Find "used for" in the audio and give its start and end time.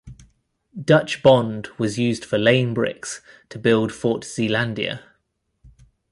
1.99-2.39